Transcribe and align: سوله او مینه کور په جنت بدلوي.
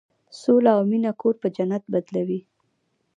سوله 0.39 0.71
او 0.77 0.81
مینه 0.89 1.11
کور 1.21 1.35
په 1.41 1.47
جنت 1.55 1.83
بدلوي. 1.93 2.39